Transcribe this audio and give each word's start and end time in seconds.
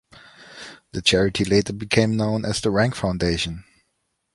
The 0.93 1.03
charity 1.03 1.45
later 1.45 1.73
became 1.73 2.17
known 2.17 2.43
as 2.43 2.59
The 2.59 2.71
Rank 2.71 2.95
Foundation. 2.95 3.65